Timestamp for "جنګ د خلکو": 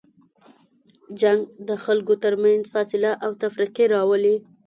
1.21-2.13